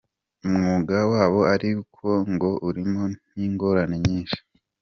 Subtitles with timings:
[0.47, 3.03] Umwuga wabo ariko ngo urimo
[3.35, 4.39] n’ingorane nyinshi.